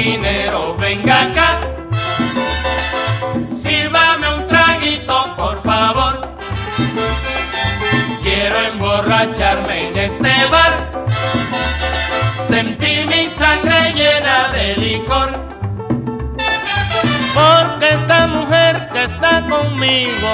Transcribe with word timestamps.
Cantinero, 0.00 0.76
venga 0.78 1.24
acá. 1.24 1.60
Sírvame 3.62 4.34
un 4.34 4.46
traguito, 4.46 5.36
por 5.36 5.62
favor. 5.62 6.36
Quiero 8.22 8.56
emborracharme 8.72 9.88
en 9.88 9.98
este 9.98 10.46
bar. 10.50 11.04
Sentí 12.48 13.04
mi 13.08 13.28
sangre 13.28 13.92
llena 13.92 14.48
de 14.54 14.76
licor. 14.76 15.32
Porque 17.34 17.90
esta 17.90 18.26
mujer 18.26 18.88
que 18.94 19.04
está 19.04 19.42
conmigo 19.50 20.30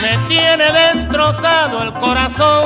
me 0.00 0.16
tiene 0.28 0.72
destrozado 0.72 1.82
el 1.82 1.92
corazón. 1.92 2.64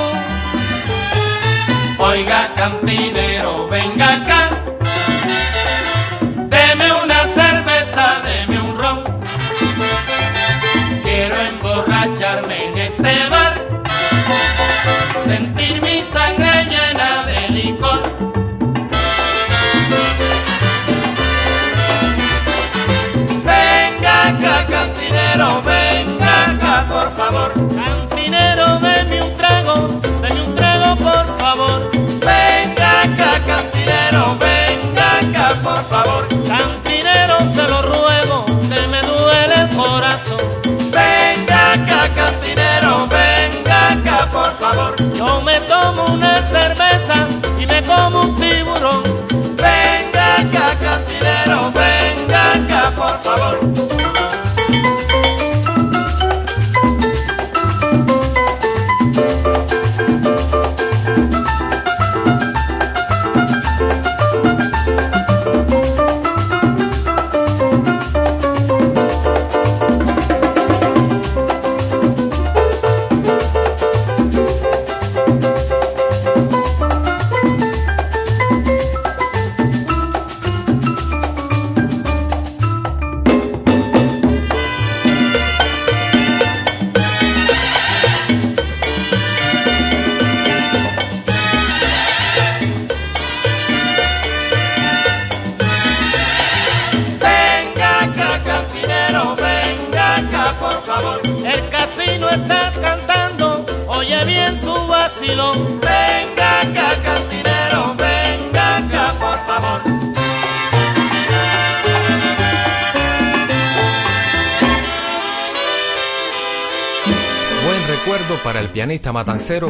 Oiga 1.98 2.48
cantinero, 2.54 3.66
venga 3.68 4.14
acá. 4.14 4.67
Deme 6.78 6.92
una 6.92 7.26
cerveza, 7.34 8.22
deme 8.22 8.60
un 8.60 8.78
ron. 8.78 9.02
Quiero 11.02 11.34
emborracharme 11.40 12.66
en 12.66 12.78
este 12.78 13.28
bar. 13.28 13.54
Sentir 15.26 15.82
mi 15.82 16.02
sangre 16.02 16.66
llena 16.66 17.26
de 17.26 17.48
licor. 17.48 18.02
Venga 23.44 24.28
acá, 24.28 24.66
cantinero, 24.70 25.60
venga 25.62 26.86
por 26.88 27.16
favor. 27.16 27.57
Como 47.98 48.22
un 48.22 48.34
tiburón. 48.36 49.17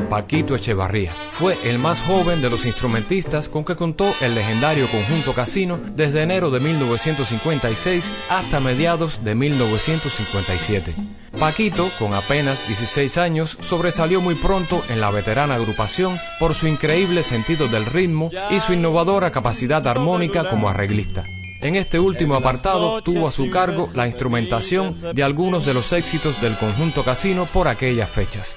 Paquito 0.08 0.56
Echevarría. 0.56 1.12
Fue 1.34 1.56
el 1.62 1.78
más 1.78 2.00
joven 2.00 2.42
de 2.42 2.50
los 2.50 2.66
instrumentistas 2.66 3.48
con 3.48 3.64
que 3.64 3.76
contó 3.76 4.12
el 4.20 4.34
legendario 4.34 4.88
conjunto 4.88 5.34
Casino 5.34 5.78
desde 5.94 6.22
enero 6.24 6.50
de 6.50 6.58
1956 6.58 8.04
hasta 8.28 8.58
mediados 8.58 9.22
de 9.22 9.36
1957. 9.36 10.96
Paquito, 11.38 11.88
con 11.96 12.12
apenas 12.12 12.66
16 12.66 13.18
años, 13.18 13.56
sobresalió 13.60 14.20
muy 14.20 14.34
pronto 14.34 14.82
en 14.88 15.00
la 15.00 15.12
veterana 15.12 15.54
agrupación 15.54 16.18
por 16.40 16.54
su 16.54 16.66
increíble 16.66 17.22
sentido 17.22 17.68
del 17.68 17.86
ritmo 17.86 18.32
y 18.50 18.58
su 18.58 18.72
innovadora 18.72 19.30
capacidad 19.30 19.86
armónica 19.86 20.50
como 20.50 20.68
arreglista. 20.68 21.24
En 21.60 21.76
este 21.76 22.00
último 22.00 22.34
apartado 22.34 23.00
tuvo 23.02 23.28
a 23.28 23.30
su 23.30 23.48
cargo 23.48 23.90
la 23.94 24.08
instrumentación 24.08 24.96
de 25.14 25.22
algunos 25.22 25.66
de 25.66 25.74
los 25.74 25.92
éxitos 25.92 26.40
del 26.40 26.56
conjunto 26.56 27.04
Casino 27.04 27.46
por 27.46 27.68
aquellas 27.68 28.10
fechas. 28.10 28.56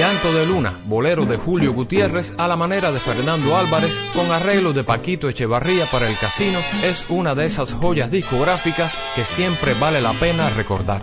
Llanto 0.00 0.32
de 0.32 0.46
Luna, 0.46 0.80
bolero 0.86 1.26
de 1.26 1.36
Julio 1.36 1.74
Gutiérrez 1.74 2.32
a 2.38 2.48
la 2.48 2.56
manera 2.56 2.90
de 2.90 2.98
Fernando 2.98 3.54
Álvarez 3.54 4.00
con 4.14 4.32
arreglo 4.32 4.72
de 4.72 4.82
Paquito 4.82 5.28
Echevarría 5.28 5.84
para 5.92 6.08
el 6.08 6.16
casino 6.16 6.58
es 6.82 7.04
una 7.10 7.34
de 7.34 7.44
esas 7.44 7.74
joyas 7.74 8.10
discográficas 8.10 8.94
que 9.14 9.26
siempre 9.26 9.74
vale 9.78 10.00
la 10.00 10.14
pena 10.14 10.48
recordar. 10.56 11.02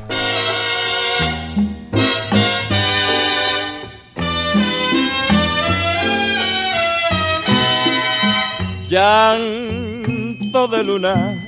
llanto 8.89 10.67
de 10.69 10.83
luna 10.83 11.45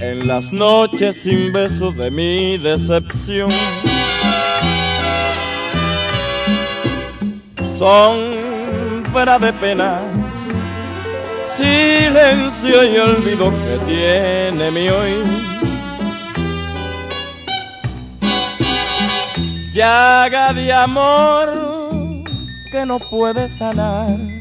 en 0.00 0.26
las 0.26 0.54
noches 0.54 1.16
sin 1.22 1.52
besos 1.52 1.94
de 1.96 2.10
mi 2.10 2.56
decepción. 2.56 3.50
Sombra 7.78 9.38
de 9.38 9.52
pena, 9.52 10.00
silencio 11.56 12.84
y 12.84 12.96
olvido 12.98 13.50
que 13.50 13.78
tiene 13.86 14.70
mi 14.70 14.88
hoy. 14.88 15.14
Llaga 19.72 20.52
de 20.52 20.72
amor 20.72 21.50
que 22.70 22.86
no 22.86 22.98
puede 22.98 23.48
sanar 23.48 24.34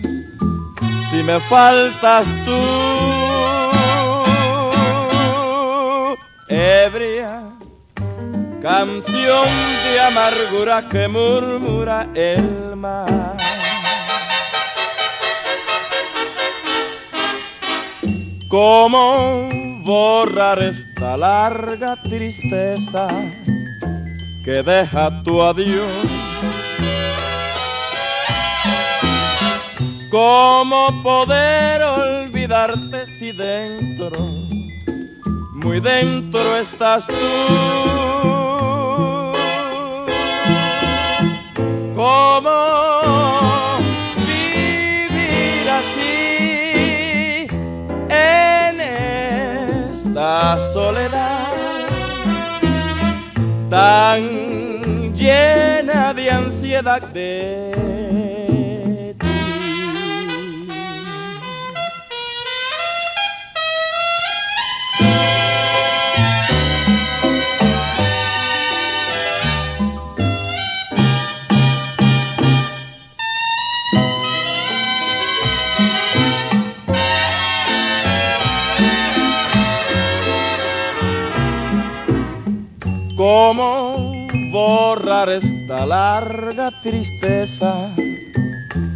si 1.14 1.22
me 1.22 1.40
faltas 1.42 2.26
tú, 2.44 2.60
ebria, 6.48 7.53
canción 8.64 9.46
de 9.84 10.00
amargura 10.00 10.88
que 10.90 11.10
murmura 11.10 12.08
el 12.16 12.78
mar. 12.78 13.36
¿Cómo 18.48 19.50
borrar 19.84 20.64
esta 20.64 21.18
larga 21.18 21.98
tristeza 22.02 23.10
que 24.46 24.64
deja 24.64 25.22
tu 25.24 25.42
adiós? 25.44 25.92
¿Cómo 30.10 31.04
poder 31.04 31.84
olvidarte 31.84 33.08
si 33.08 33.34
dentro, 33.34 34.43
muy 35.64 35.80
dentro 35.80 36.58
estás 36.58 37.08
tú. 37.08 37.14
¿Cómo 41.96 42.50
vivir 44.18 45.70
así 45.80 47.48
en 48.10 48.82
esta 49.94 50.58
soledad 50.74 51.54
tan 53.70 54.22
llena 55.16 56.14
de 56.14 56.32
ansiedad 56.32 57.02
de 57.14 57.93
¿Cómo 83.26 84.28
borrar 84.52 85.30
esta 85.30 85.86
larga 85.86 86.72
tristeza 86.82 87.90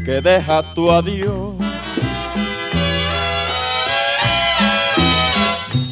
que 0.03 0.19
deja 0.19 0.74
tu 0.74 0.91
adiós? 0.91 1.56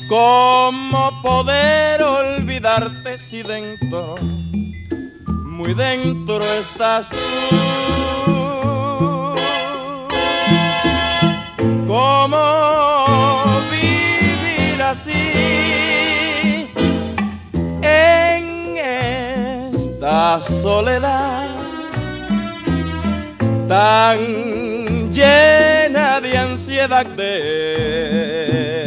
¿Cómo 0.09 1.21
poder 1.21 2.03
olvidarte 2.03 3.17
si 3.19 3.41
dentro, 3.41 4.15
muy 5.45 5.73
dentro 5.73 6.43
estás 6.59 7.07
tú? 7.07 7.17
¿Cómo 11.87 13.34
soledad 20.41 21.47
tan 23.67 24.17
llena 25.11 26.21
de 26.21 26.37
ansiedad. 26.37 27.05
de 27.05 28.84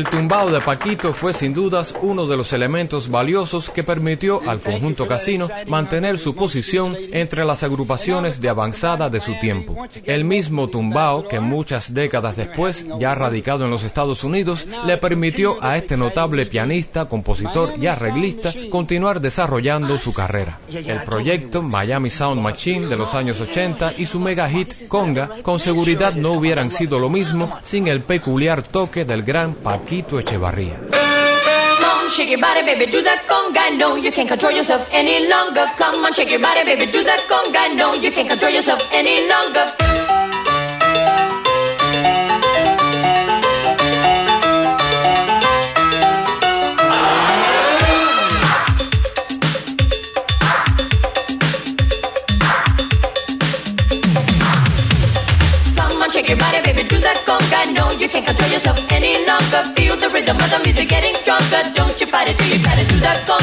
El 0.00 0.08
tumbao 0.08 0.50
de 0.50 0.62
Paquito 0.62 1.12
fue 1.12 1.34
sin 1.34 1.52
dudas 1.52 1.94
uno 2.00 2.26
de 2.26 2.34
los 2.34 2.54
elementos 2.54 3.10
valiosos 3.10 3.68
que 3.68 3.84
permitió 3.84 4.40
al 4.48 4.60
conjunto 4.60 5.06
casino 5.06 5.46
mantener 5.66 6.18
su 6.18 6.34
posición 6.34 6.96
entre 7.12 7.44
las 7.44 7.64
agrupaciones 7.64 8.40
de 8.40 8.48
avanzada 8.48 9.10
de 9.10 9.20
su 9.20 9.34
tiempo. 9.34 9.76
El 10.04 10.24
mismo 10.24 10.68
tumbao 10.68 11.28
que 11.28 11.38
muchas 11.38 11.92
décadas 11.92 12.36
después, 12.36 12.86
ya 12.98 13.14
radicado 13.14 13.66
en 13.66 13.70
los 13.70 13.84
Estados 13.84 14.24
Unidos, 14.24 14.66
le 14.86 14.96
permitió 14.96 15.62
a 15.62 15.76
este 15.76 15.98
notable 15.98 16.46
pianista, 16.46 17.06
compositor 17.06 17.74
y 17.78 17.86
arreglista 17.86 18.54
continuar 18.70 19.20
desarrollando 19.20 19.98
su 19.98 20.14
carrera. 20.14 20.60
El 20.72 21.02
proyecto 21.02 21.60
Miami 21.60 22.08
Sound 22.08 22.40
Machine 22.40 22.86
de 22.86 22.96
los 22.96 23.14
años 23.14 23.38
80 23.38 23.92
y 23.98 24.06
su 24.06 24.18
mega 24.18 24.48
hit 24.48 24.88
Conga 24.88 25.28
con 25.42 25.60
seguridad 25.60 26.14
no 26.14 26.32
hubieran 26.32 26.70
sido 26.70 26.98
lo 26.98 27.10
mismo 27.10 27.58
sin 27.60 27.86
el 27.86 28.00
peculiar 28.00 28.62
toque 28.62 29.04
del 29.04 29.24
gran 29.24 29.52
Paquito 29.52 29.89
Paquito 29.90 30.20
Echevarría. 30.20 30.78
Come 30.88 32.04
on, 32.04 32.10
shake 32.12 32.30
your 32.30 32.40
body, 32.40 32.62
baby, 32.62 32.86
do 32.86 33.02
that 33.02 33.26
conga. 33.26 33.76
No, 33.76 33.96
you 33.96 34.12
can't 34.12 34.28
control 34.28 34.52
yourself 34.52 34.86
any 34.92 35.26
longer. 35.26 35.66
Come 35.76 36.04
on, 36.04 36.12
shake 36.12 36.30
your 36.30 36.38
body, 36.38 36.62
baby, 36.62 36.86
do 36.86 37.02
that 37.02 37.18
conga. 37.28 37.74
No, 37.74 37.92
you 37.94 38.12
can't 38.12 38.28
control 38.28 38.52
yourself 38.52 38.80
any 38.92 39.28
longer. 39.28 39.66
shake 56.10 56.28
your 56.28 56.38
body, 56.38 56.60
baby, 56.64 56.88
do 56.88 56.98
that 56.98 57.18
conga. 57.26 57.72
No, 57.72 57.90
you 57.92 58.08
can't 58.08 58.26
control 58.26 58.50
yourself 58.50 58.89
Feel 59.50 59.96
the 59.96 60.08
rhythm 60.10 60.36
of 60.36 60.48
the 60.48 60.60
music 60.62 60.88
getting 60.88 61.12
stronger. 61.16 61.62
Don't 61.74 62.00
you 62.00 62.06
fight 62.06 62.28
it 62.30 62.38
till 62.38 62.56
you 62.56 62.62
try 62.62 62.76
to 62.76 62.86
do 62.86 63.00
that 63.00 63.26
conga 63.26 63.39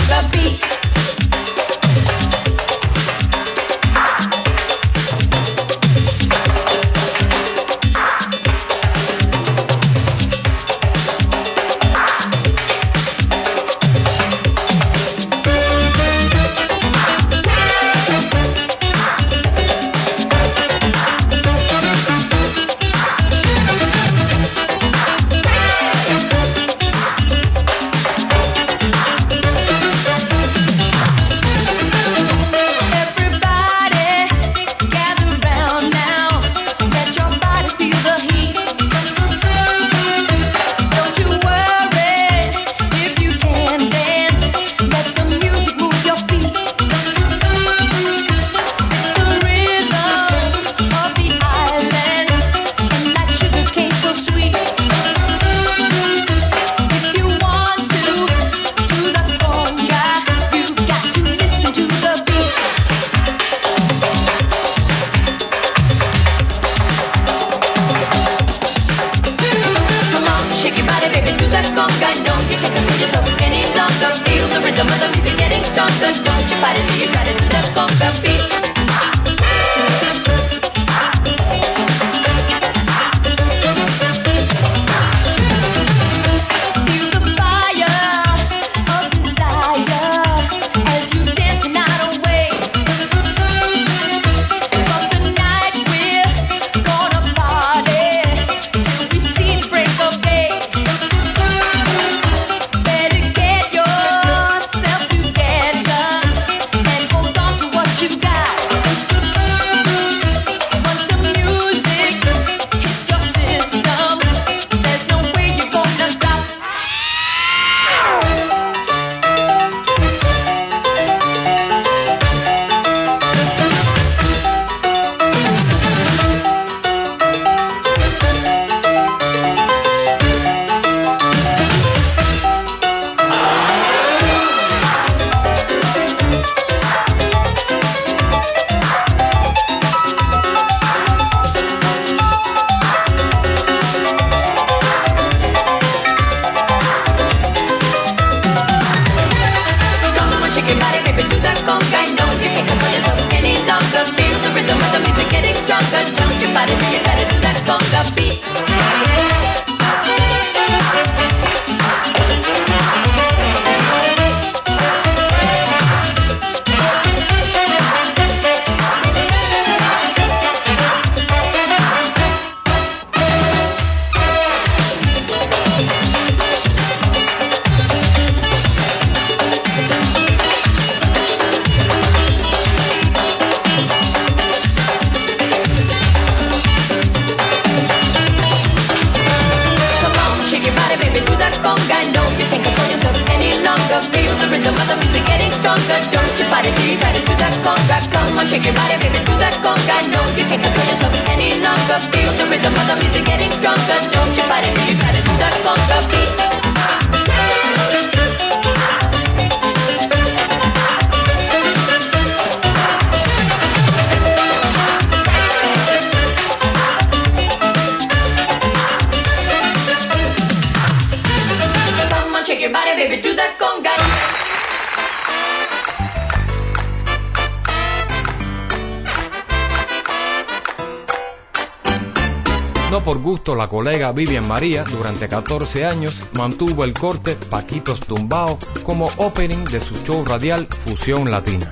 por 233.08 233.22
gusto 233.22 233.56
la 233.56 233.70
colega 233.70 234.12
Vivian 234.12 234.46
María 234.46 234.84
durante 234.84 235.30
14 235.30 235.86
años 235.86 236.22
mantuvo 236.34 236.84
el 236.84 236.94
corte 236.94 237.38
Paquitos 237.38 238.02
Tumbao 238.02 238.60
como 238.84 239.10
opening 239.16 239.64
de 239.64 239.80
su 239.80 239.96
show 240.04 240.26
radial 240.26 240.68
Fusión 240.68 241.32
Latina. 241.32 241.72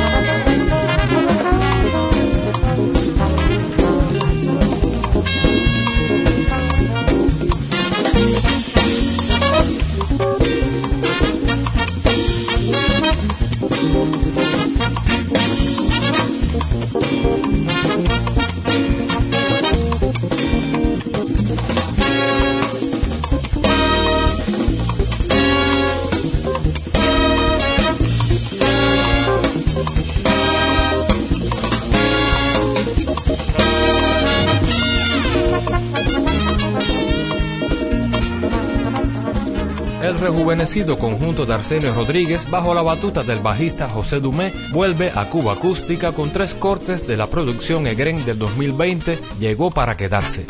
Rejuvenecido 40.71 40.97
conjunto 40.97 41.45
de 41.45 41.53
Arsenio 41.53 41.93
Rodríguez, 41.93 42.49
bajo 42.49 42.73
la 42.73 42.81
batuta 42.81 43.23
del 43.23 43.39
bajista 43.39 43.89
José 43.89 44.21
Dumé, 44.21 44.53
vuelve 44.71 45.11
a 45.13 45.27
Cuba 45.27 45.53
Acústica 45.53 46.13
con 46.13 46.31
tres 46.31 46.53
cortes 46.53 47.05
de 47.05 47.17
la 47.17 47.27
producción 47.27 47.87
Egren 47.87 48.23
del 48.23 48.39
2020, 48.39 49.19
llegó 49.37 49.69
para 49.69 49.97
quedarse. 49.97 50.45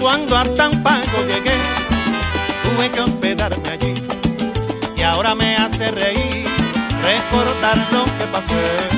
Cuando 0.00 0.36
a 0.36 0.44
Tampaco 0.44 1.22
llegué, 1.28 1.54
tuve 2.64 2.90
que 2.90 3.00
hospedarme 3.00 3.68
allí. 3.68 3.94
Y 4.96 5.02
ahora 5.02 5.36
me 5.36 5.54
hace 5.56 5.90
reír 5.92 6.48
recordar 7.00 7.92
lo 7.92 8.04
que 8.04 8.24
pasé 8.32 8.93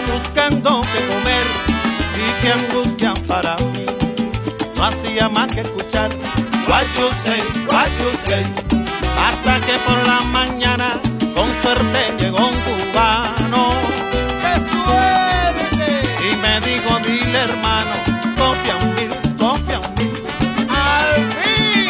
buscando 0.00 0.82
que 0.82 1.00
comer 1.06 1.46
y 2.16 2.42
qué 2.42 2.52
angustia 2.52 3.14
para 3.26 3.56
mí. 3.56 3.86
No 4.76 4.84
hacía 4.84 5.28
más 5.28 5.48
que 5.48 5.60
escuchar 5.60 6.10
what 6.68 6.86
you 6.96 7.08
say, 7.24 7.40
what 7.66 7.90
you 8.00 8.10
say. 8.26 8.44
Hasta 9.26 9.60
que 9.66 9.74
por 9.86 9.98
la 10.06 10.20
mañana 10.38 10.88
con 11.34 11.48
suerte 11.62 12.00
llegó 12.18 12.38
un 12.38 12.58
cubano. 12.66 13.74
¡Qué 14.42 14.54
suerte! 14.70 15.86
Y 16.28 16.36
me 16.36 16.60
dijo, 16.60 16.98
dile 17.06 17.38
hermano, 17.48 17.94
copia 18.36 18.76
un 18.82 18.94
mil, 18.94 19.10
copia 19.38 19.78
un 19.80 19.94
mil. 19.98 20.12
¡Al 20.68 21.14
fin! 21.38 21.88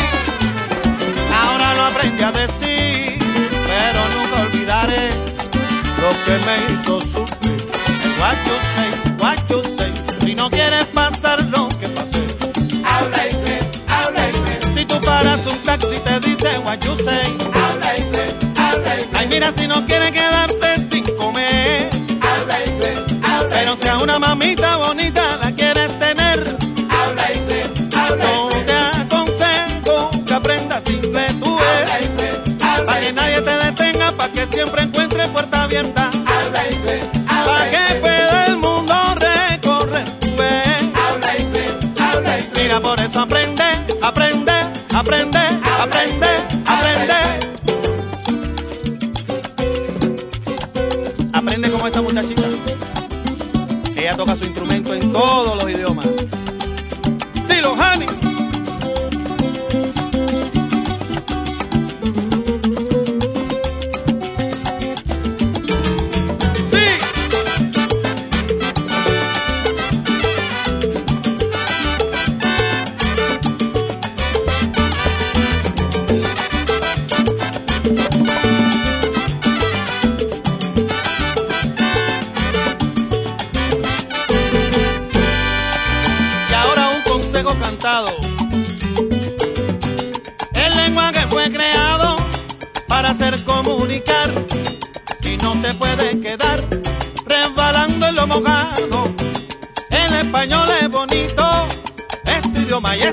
Ahora 1.40 1.74
lo 1.74 1.82
aprendí 1.84 2.22
a 2.22 2.32
decir, 2.32 3.18
pero 3.70 4.00
nunca 4.14 4.42
olvidaré 4.42 5.10
lo 6.02 6.10
que 6.24 6.34
me 6.46 6.54
hizo 6.74 7.00
taxi 15.82 16.00
te 16.00 16.20
dice 16.20 16.58
what 16.64 16.84
you 16.84 16.96
say, 17.04 17.36
habla 17.54 17.98
inglés, 17.98 18.34
habla 18.56 19.00
inglés. 19.00 19.08
Ay, 19.14 19.26
mira 19.28 19.52
si 19.52 19.66
no 19.66 19.84
quieres 19.86 20.12
quedarte 20.12 20.76
sin 20.90 21.04
comer, 21.16 21.90
habla 22.20 22.66
inglés, 22.66 23.00
habla 23.22 23.48
Pero 23.50 23.76
si 23.76 23.88
a 23.88 23.98
una 23.98 24.18
mamita 24.18 24.76
bonita 24.76 25.38
la 25.38 25.52
quieres 25.52 25.98
tener, 25.98 26.56
habla 26.90 27.32
inglés, 27.34 27.68
habla 27.96 28.24
no 28.24 28.48
te 28.66 28.72
aconsejo 29.02 30.10
que 30.26 30.34
aprendas 30.34 30.82
inglés 30.88 31.40
tú 31.40 31.58
habla 31.58 32.00
inglés, 32.00 32.38
habla 32.62 32.86
para 32.86 33.00
que 33.00 33.12
nadie 33.12 33.40
te 33.40 33.50
detenga, 33.64 34.12
para 34.12 34.32
que 34.32 34.46
siempre 34.46 34.82
encuentres 34.82 35.28
puerta 35.28 35.64
abierta. 35.64 36.10
Aprende, 46.02 46.31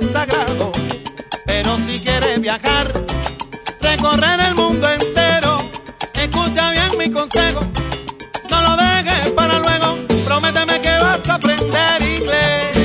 es 0.02 0.12
sagrado, 0.12 0.72
pero 1.46 1.78
si 1.86 2.00
quieres 2.00 2.40
viajar, 2.42 2.94
recorrer 3.82 4.40
el 4.40 4.56
mundo 4.56 4.90
entero, 4.90 5.58
escucha 6.14 6.72
bien 6.72 6.98
mi 6.98 7.10
consejo, 7.12 7.62
no 8.50 8.62
lo 8.62 8.78
dejes 8.78 9.32
para 9.32 9.60
luego, 9.60 9.98
prométeme 10.26 10.80
que 10.82 10.92
vas 10.92 11.28
a 11.28 11.34
aprender 11.36 12.02
inglés. 12.02 12.78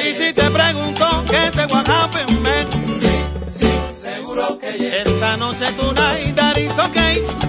Y 0.00 0.10
si 0.16 0.32
te 0.34 0.50
pregunto 0.50 1.24
qué 1.28 1.50
te 1.50 1.66
what 1.66 1.88
happened, 1.88 2.40
man? 2.40 2.66
Sí, 3.00 3.10
sí, 3.52 3.70
seguro 3.92 4.58
que 4.58 4.72
yes. 4.72 5.06
Esta 5.06 5.36
noche 5.36 5.66
tonight 5.72 6.34
that 6.36 6.56
is 6.56 6.78
okay. 6.78 7.47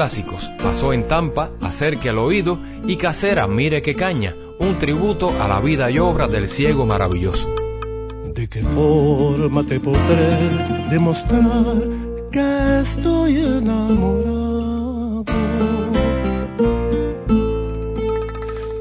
clásicos. 0.00 0.50
Pasó 0.62 0.94
en 0.94 1.06
Tampa, 1.06 1.50
Acerque 1.60 2.08
al 2.08 2.16
oído 2.16 2.58
y 2.86 2.96
Casera, 2.96 3.46
Mire 3.46 3.82
que 3.82 3.94
caña, 3.94 4.34
un 4.58 4.78
tributo 4.78 5.28
a 5.38 5.46
la 5.46 5.60
vida 5.60 5.90
y 5.90 5.98
obra 5.98 6.26
del 6.26 6.48
ciego 6.48 6.86
maravilloso. 6.86 7.54
¿De 8.32 8.48
qué 8.48 8.62
forma 8.62 9.62
te 9.62 9.78
podré 9.78 10.38
demostrar 10.88 11.76
que 12.32 12.80
estoy 12.80 13.40
enamorado? 13.42 15.24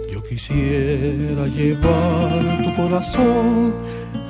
Yo 0.09 0.23
quisiera 0.23 1.47
llevar 1.47 2.63
tu 2.63 2.75
corazón 2.81 3.73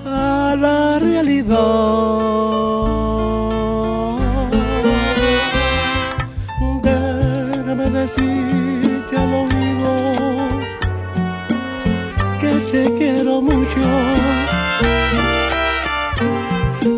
a 0.08 0.56
la 0.60 0.98
realidad 0.98 2.59
decirte 8.16 9.18
al 9.18 9.34
oído 9.34 9.92
que 12.40 12.54
te 12.72 12.84
quiero 12.98 13.42
mucho. 13.42 13.82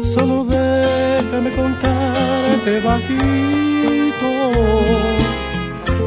Solo 0.03 0.45
déjame 0.45 1.51
contarte 1.51 2.79
bajito 2.81 4.31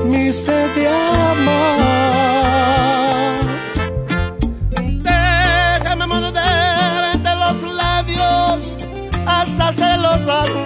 mi 0.07 0.33
sed 0.33 0.75
de 0.75 0.89
amar. 0.89 1.75
Déjame 5.83 6.07
morderte 6.07 7.31
los 7.43 7.63
labios 7.75 8.77
hasta 9.27 9.69
hacerlos 9.69 10.29
abrir. 10.29 10.64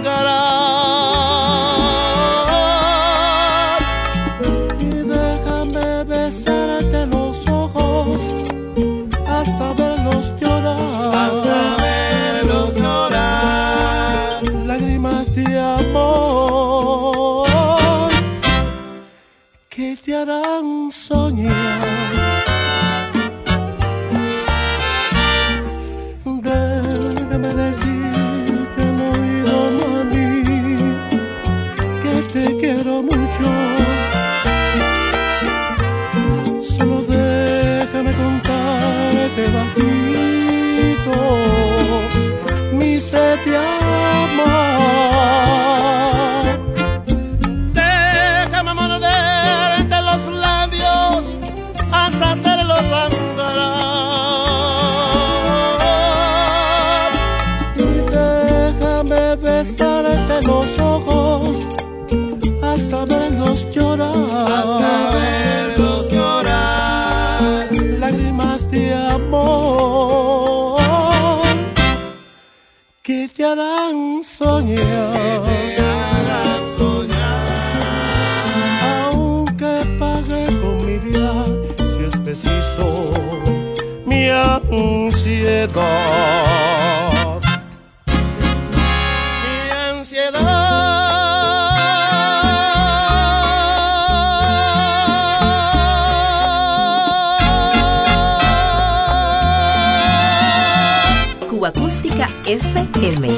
FM. 102.49 103.38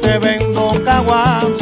te 0.00 0.18
vendo 0.18 0.72
caguas. 0.84 1.57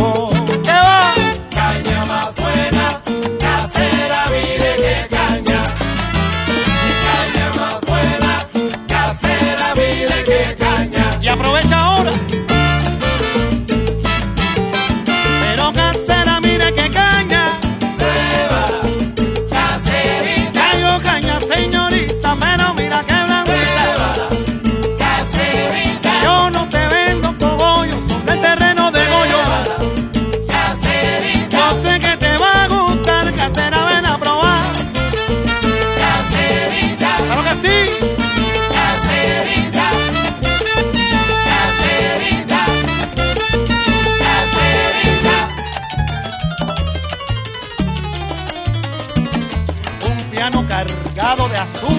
abraço. 51.66 51.95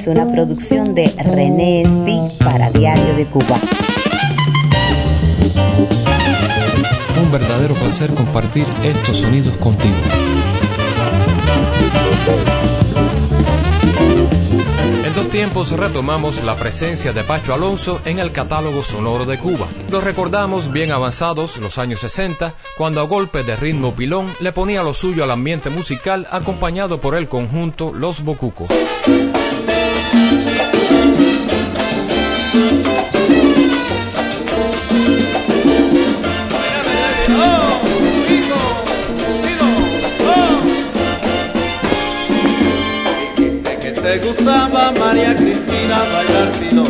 Es 0.00 0.06
una 0.06 0.26
producción 0.26 0.94
de 0.94 1.12
René 1.18 1.82
Espi 1.82 2.18
para 2.42 2.70
Diario 2.70 3.14
de 3.14 3.26
Cuba. 3.26 3.60
Un 7.22 7.30
verdadero 7.30 7.74
placer 7.74 8.08
compartir 8.14 8.66
estos 8.82 9.18
sonidos 9.18 9.54
contigo. 9.58 9.94
En 15.04 15.12
dos 15.14 15.28
tiempos 15.28 15.70
retomamos 15.72 16.42
la 16.44 16.56
presencia 16.56 17.12
de 17.12 17.22
Pacho 17.22 17.52
Alonso 17.52 18.00
en 18.06 18.20
el 18.20 18.32
catálogo 18.32 18.82
sonoro 18.82 19.26
de 19.26 19.36
Cuba. 19.36 19.68
Los 19.90 20.02
recordamos 20.02 20.72
bien 20.72 20.92
avanzados 20.92 21.58
los 21.58 21.76
años 21.76 22.00
60, 22.00 22.54
cuando 22.78 23.02
a 23.02 23.04
golpe 23.04 23.42
de 23.42 23.54
ritmo 23.54 23.94
pilón 23.94 24.28
le 24.40 24.52
ponía 24.52 24.82
lo 24.82 24.94
suyo 24.94 25.24
al 25.24 25.30
ambiente 25.30 25.68
musical 25.68 26.26
acompañado 26.30 27.02
por 27.02 27.16
el 27.16 27.28
conjunto 27.28 27.92
Los 27.92 28.24
Bocucos. 28.24 28.68
Te 44.10 44.18
gustaba 44.18 44.90
María 44.98 45.36
Cristina 45.36 46.02
bailar 46.12 46.52
sino 46.58 46.82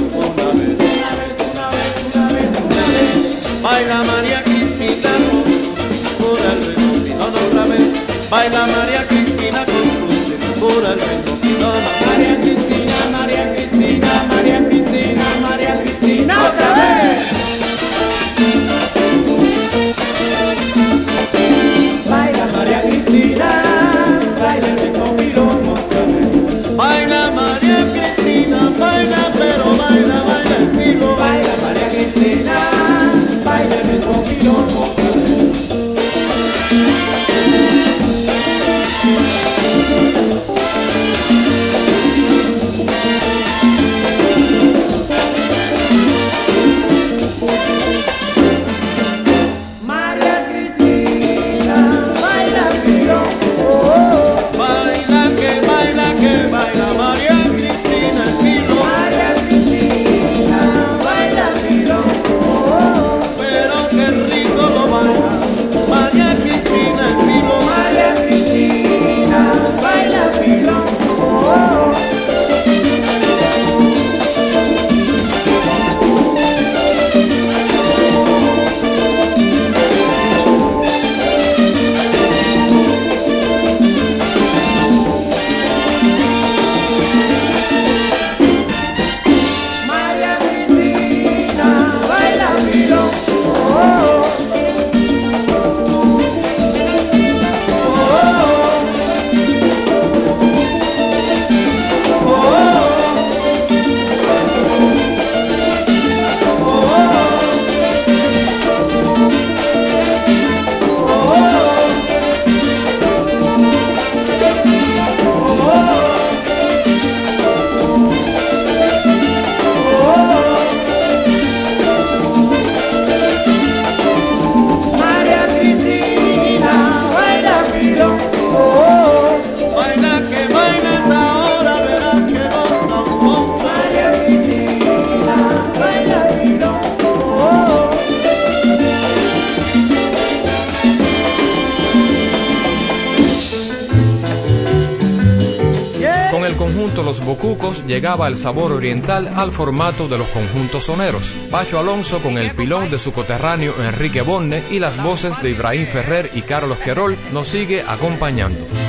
llegaba 147.90 148.28
el 148.28 148.36
sabor 148.36 148.70
oriental 148.70 149.26
al 149.34 149.50
formato 149.50 150.06
de 150.06 150.16
los 150.16 150.28
conjuntos 150.28 150.84
soneros. 150.84 151.24
Pacho 151.50 151.80
Alonso 151.80 152.20
con 152.20 152.38
el 152.38 152.54
pilón 152.54 152.88
de 152.88 153.00
su 153.00 153.12
coterráneo 153.12 153.74
Enrique 153.82 154.22
Bonne 154.22 154.62
y 154.70 154.78
las 154.78 155.02
voces 155.02 155.42
de 155.42 155.50
Ibrahim 155.50 155.86
Ferrer 155.86 156.30
y 156.34 156.42
Carlos 156.42 156.78
Querol 156.78 157.16
nos 157.32 157.48
sigue 157.48 157.82
acompañando. 157.82 158.79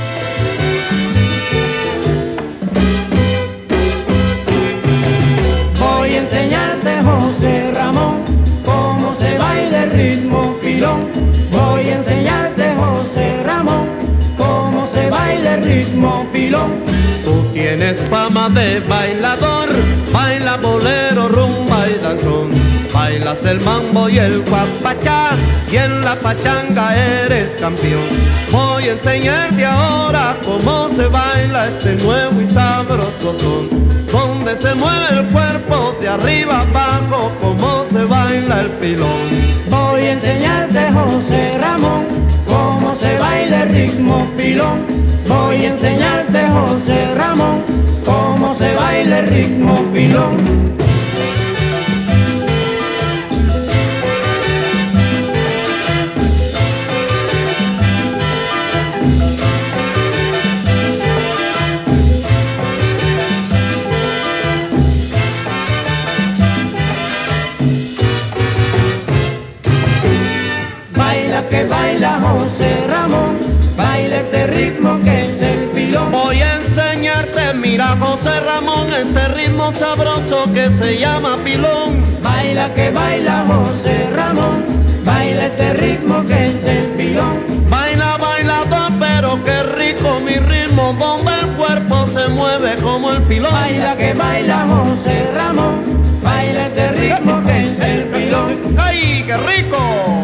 Tienes 17.92 18.08
fama 18.08 18.48
de 18.48 18.80
bailador, 18.80 19.68
baila 20.12 20.56
bolero, 20.56 21.28
rumba 21.28 21.86
y 21.88 22.02
danzón. 22.02 22.50
Bailas 22.92 23.44
el 23.44 23.60
mambo 23.60 24.08
y 24.08 24.18
el 24.18 24.42
guapachá, 24.42 25.30
y 25.70 25.76
en 25.76 26.04
la 26.04 26.14
pachanga 26.16 26.94
eres 26.96 27.56
campeón. 27.56 28.02
Voy 28.50 28.84
a 28.84 28.92
enseñarte 28.92 29.64
ahora 29.64 30.36
cómo 30.44 30.88
se 30.94 31.06
baila 31.06 31.68
este 31.68 31.96
nuevo 31.96 32.40
y 32.40 32.46
sabroso 32.52 33.38
son. 33.40 33.68
Donde 34.10 34.56
se 34.56 34.74
mueve 34.74 35.06
el 35.10 35.26
cuerpo 35.26 35.96
de 36.00 36.08
arriba 36.08 36.60
abajo, 36.60 37.32
cómo 37.40 37.84
se 37.90 38.04
baila 38.04 38.60
el 38.60 38.68
pilón. 38.72 39.22
Voy 39.70 40.02
a 40.02 40.12
enseñarte, 40.12 40.80
José 40.92 41.58
Ramón, 41.58 42.04
ritmo 43.60 44.26
pilón. 44.36 44.78
Voy 45.28 45.64
a 45.66 45.72
enseñarte, 45.72 46.40
José 46.48 47.14
Ramón, 47.14 47.62
cómo 48.04 48.54
se 48.56 48.72
baila 48.74 49.22
ritmo 49.22 49.74
pilón. 49.92 50.36
Baila 70.96 71.48
que 71.48 71.64
baila 71.64 72.20
José 72.20 72.70
Ramón, 72.88 73.21
este 74.32 74.46
ritmo 74.46 74.98
que 75.04 75.26
es 75.26 75.42
el 75.42 75.58
pilón. 75.74 76.10
Voy 76.10 76.40
a 76.40 76.56
enseñarte, 76.56 77.52
mira 77.54 77.94
José 78.00 78.40
Ramón, 78.40 78.88
este 78.92 79.28
ritmo 79.28 79.72
sabroso 79.74 80.50
que 80.54 80.70
se 80.78 80.98
llama 80.98 81.36
pilón. 81.44 82.02
Baila 82.22 82.72
que 82.74 82.90
baila 82.90 83.44
José 83.46 84.08
Ramón, 84.16 84.64
baila 85.04 85.46
este 85.46 85.74
ritmo 85.74 86.24
que 86.26 86.46
es 86.46 86.64
el 86.64 86.86
pilón. 86.96 87.42
Baila, 87.68 88.16
bailaba, 88.16 88.90
pero 88.98 89.38
qué 89.44 89.62
rico 89.62 90.18
mi 90.20 90.36
ritmo, 90.36 90.94
donde 90.98 91.32
el 91.40 91.46
cuerpo 91.56 92.06
se 92.06 92.28
mueve 92.28 92.76
como 92.82 93.12
el 93.12 93.22
pilón. 93.24 93.52
Baila 93.52 93.96
que 93.96 94.14
baila 94.14 94.66
José 94.66 95.30
Ramón, 95.34 95.82
baila 96.22 96.68
este 96.68 96.88
ritmo 96.92 97.42
que 97.44 97.64
es 97.64 97.80
el 97.80 98.04
pilón. 98.04 98.78
¡Ay, 98.78 99.24
qué 99.26 99.36
rico! 99.36 100.21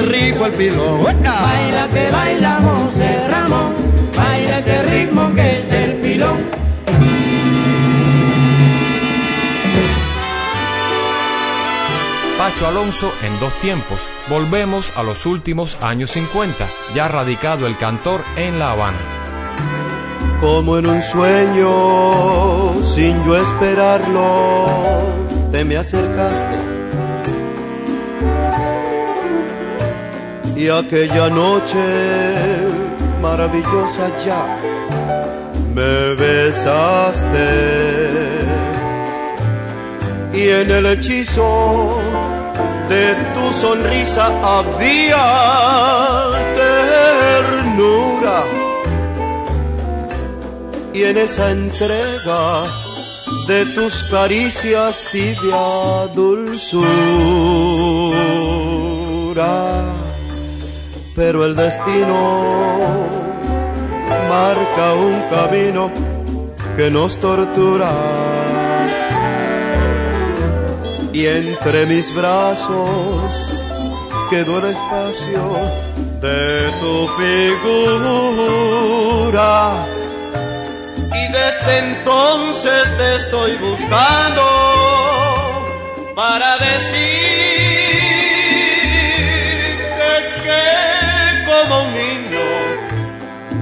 Qué 0.00 0.06
rico 0.06 0.46
el 0.46 0.52
pilón. 0.52 1.04
Baila 1.04 1.88
que 1.88 2.10
baila 2.10 2.60
José 2.60 3.28
Ramón, 3.28 3.74
baila 4.16 4.58
este 4.58 4.82
ritmo 4.82 5.34
que 5.34 5.50
es 5.50 5.72
el 5.72 5.92
pilón. 5.96 6.38
Pacho 12.38 12.66
Alonso 12.66 13.12
en 13.22 13.38
dos 13.38 13.52
tiempos. 13.58 13.98
Volvemos 14.28 14.96
a 14.96 15.02
los 15.02 15.26
últimos 15.26 15.76
años 15.82 16.10
50, 16.12 16.66
ya 16.94 17.08
radicado 17.08 17.66
el 17.66 17.76
cantor 17.76 18.22
en 18.36 18.58
La 18.58 18.72
Habana. 18.72 18.98
Como 20.40 20.78
en 20.78 20.86
un 20.86 21.02
sueño, 21.02 22.82
sin 22.82 23.22
yo 23.26 23.36
esperarlo, 23.36 25.02
te 25.52 25.64
me 25.64 25.76
acercaste. 25.76 26.59
Y 30.60 30.68
aquella 30.68 31.30
noche 31.30 31.84
maravillosa 33.22 34.04
ya 34.22 34.42
me 35.74 36.14
besaste. 36.22 37.50
Y 40.34 40.50
en 40.60 40.70
el 40.70 40.84
hechizo 40.84 41.96
de 42.90 43.14
tu 43.34 43.44
sonrisa 43.58 44.24
había 44.58 45.26
ternura 47.40 48.38
y 50.92 51.04
en 51.04 51.16
esa 51.16 51.52
entrega 51.52 52.42
de 53.48 53.64
tus 53.74 53.94
caricias 54.10 55.06
tibia 55.10 56.06
dulzura. 56.14 57.20
Pero 61.22 61.44
el 61.44 61.54
destino 61.54 62.16
marca 64.30 64.94
un 64.94 65.20
camino 65.28 65.90
que 66.74 66.90
nos 66.90 67.20
tortura. 67.20 67.92
Y 71.12 71.26
entre 71.26 71.84
mis 71.88 72.16
brazos 72.16 72.88
quedó 74.30 74.60
el 74.60 74.70
espacio 74.70 75.42
de 76.22 76.70
tu 76.80 77.06
figura 77.68 79.52
y 81.20 81.22
desde 81.32 81.78
entonces 81.80 82.96
te 82.96 83.16
estoy 83.16 83.56
buscando 83.56 84.42
para 86.14 86.56
decirte 86.56 87.49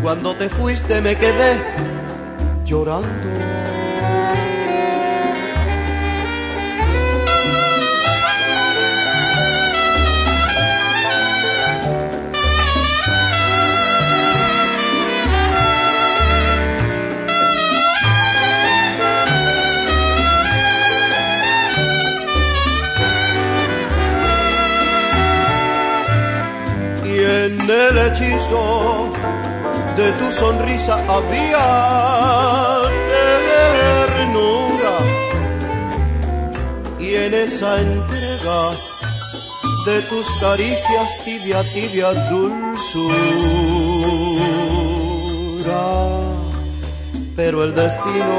cuando 0.09 0.35
te 0.35 0.49
fuiste 0.49 1.03
me 1.03 1.15
quedé 1.15 1.61
llorando. 2.65 3.09
y 27.05 27.19
en 27.19 27.71
el 27.71 27.99
hechizo 27.99 29.08
de 29.99 30.13
tu 30.13 30.31
sonrisa 30.31 30.95
había 31.09 31.67
ternura 34.07 34.97
y 37.01 37.17
en 37.17 37.35
esa 37.35 37.81
entrega 37.81 38.61
de 39.87 40.01
tus 40.03 40.27
caricias 40.41 41.09
tibia, 41.25 41.61
tibia 41.75 42.11
dulzura. 42.31 42.69
Pero 47.35 47.65
el 47.65 47.75
destino 47.75 48.39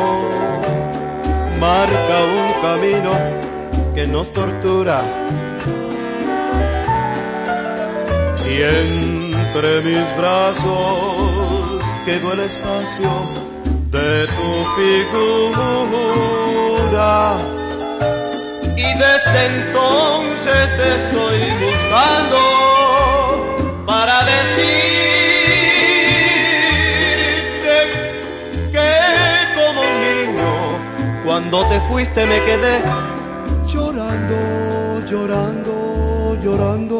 marca 1.59 2.17
un 2.41 2.49
camino 2.61 3.11
que 3.95 4.07
nos 4.07 4.31
tortura 4.31 5.01
y 8.49 8.61
entre 8.63 9.81
mis 9.81 10.17
brazos 10.17 11.48
quedó 12.09 12.33
el 12.33 12.39
espacio 12.39 13.11
de 13.91 14.25
tu 14.37 14.49
figura. 14.77 16.17
Y 18.75 18.87
desde 19.05 19.39
entonces 19.53 20.65
te 20.79 20.87
estoy 20.99 21.39
buscando 21.65 22.39
para 23.85 24.15
decirte 24.33 24.55
que 28.73 28.91
como 29.57 29.79
un 29.89 29.95
niño, 30.07 30.53
cuando 31.25 31.57
te 31.69 31.77
fuiste 31.81 32.21
me 32.25 32.39
quedé 32.47 32.75
llorando, 33.71 34.39
llorando, 35.05 35.73
llorando. 36.43 36.98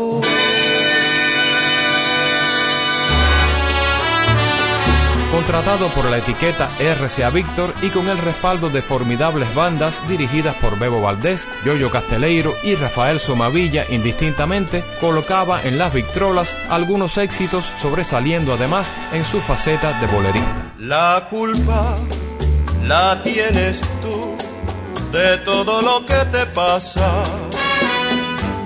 Contratado 5.49 5.89
por 5.93 6.05
la 6.05 6.19
etiqueta 6.19 6.69
RCA 6.77 7.31
Víctor 7.31 7.73
y 7.81 7.89
con 7.89 8.07
el 8.07 8.19
respaldo 8.19 8.69
de 8.69 8.83
formidables 8.83 9.55
bandas 9.55 10.07
dirigidas 10.07 10.53
por 10.57 10.77
Bebo 10.77 11.01
Valdés, 11.01 11.47
Yoyo 11.65 11.89
Casteleiro 11.89 12.53
y 12.61 12.75
Rafael 12.75 13.19
Somavilla 13.19 13.83
indistintamente, 13.89 14.83
colocaba 15.01 15.63
en 15.63 15.79
las 15.79 15.91
Victrolas 15.91 16.55
algunos 16.69 17.17
éxitos 17.17 17.73
sobresaliendo 17.81 18.53
además 18.53 18.93
en 19.11 19.25
su 19.25 19.41
faceta 19.41 19.99
de 19.99 20.05
bolerista. 20.05 20.71
La 20.77 21.25
culpa 21.27 21.97
la 22.83 23.23
tienes 23.23 23.81
tú 24.03 24.37
de 25.11 25.39
todo 25.39 25.81
lo 25.81 26.05
que 26.05 26.25
te 26.31 26.45
pasa 26.45 27.23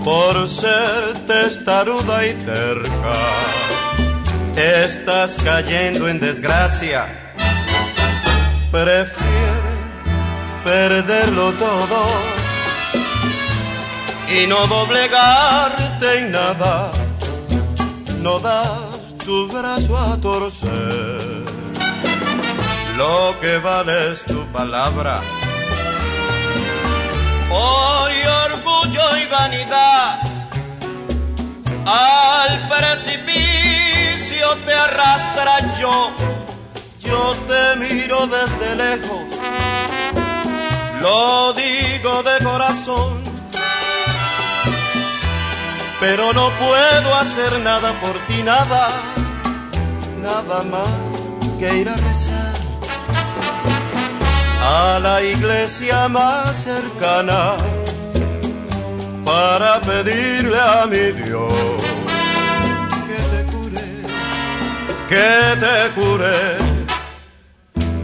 por 0.03 0.49
ser 0.49 1.13
testaruda 1.27 2.27
y 2.27 2.33
terca. 2.33 3.92
Estás 4.55 5.37
cayendo 5.43 6.07
en 6.07 6.19
desgracia. 6.19 7.33
Prefieres 8.71 9.63
perderlo 10.63 11.51
todo 11.53 12.05
y 14.29 14.45
no 14.45 14.67
doblegarte 14.67 16.19
en 16.19 16.31
nada. 16.31 16.91
No 18.21 18.39
das 18.39 19.17
tu 19.25 19.47
brazo 19.47 19.97
a 19.97 20.17
torcer. 20.17 21.43
Lo 22.95 23.35
que 23.41 23.57
vale 23.57 24.11
es 24.11 24.23
tu 24.23 24.45
palabra. 24.51 25.21
Hoy 27.49 28.13
orgullo 28.45 29.17
y 29.17 29.25
vanidad 29.27 30.19
al 31.85 32.67
precipicio 32.69 33.42
te 34.65 34.73
arrastra 34.73 35.73
yo. 35.79 36.11
Yo 36.99 37.35
te 37.47 37.75
miro 37.75 38.27
desde 38.27 38.75
lejos, 38.75 39.23
lo 41.01 41.53
digo 41.53 42.23
de 42.23 42.43
corazón, 42.43 43.23
pero 45.99 46.33
no 46.33 46.49
puedo 46.51 47.15
hacer 47.15 47.59
nada 47.59 47.91
por 48.01 48.17
ti, 48.27 48.41
nada, 48.41 48.89
nada 50.21 50.63
más 50.63 50.87
que 51.59 51.75
ir 51.75 51.89
a 51.89 51.95
rezar 51.95 52.53
a 54.65 54.99
la 54.99 55.21
iglesia 55.21 56.07
más 56.07 56.55
cercana 56.63 57.57
para 59.25 59.81
pedirle 59.81 60.57
a 60.59 60.85
mi 60.85 61.11
Dios 61.11 61.82
que 65.09 65.55
te 65.59 66.01
cure. 66.01 66.57